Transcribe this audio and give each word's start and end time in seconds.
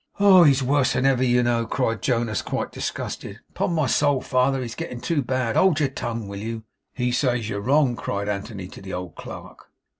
'Oh! 0.19 0.41
He's 0.45 0.63
worse 0.63 0.93
than 0.93 1.05
ever, 1.05 1.23
you 1.23 1.43
know!' 1.43 1.67
cried 1.67 2.01
Jonas, 2.01 2.41
quite 2.41 2.71
disgusted. 2.71 3.39
'Upon 3.51 3.73
my 3.75 3.85
soul, 3.85 4.19
father, 4.19 4.63
he's 4.63 4.73
getting 4.73 4.99
too 4.99 5.21
bad. 5.21 5.55
Hold 5.55 5.79
your 5.79 5.89
tongue, 5.89 6.27
will 6.27 6.39
you?' 6.39 6.63
'He 6.91 7.11
says 7.11 7.47
you're 7.47 7.61
wrong!' 7.61 7.95
cried 7.95 8.27
Anthony 8.27 8.67
to 8.69 8.81
the 8.81 8.93
old 8.93 9.13
clerk. 9.13 9.69